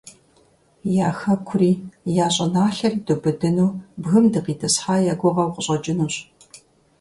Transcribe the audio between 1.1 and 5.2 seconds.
хэкури, я щӀыналъэри дубыдыну бгым дыкъитӀысхьа я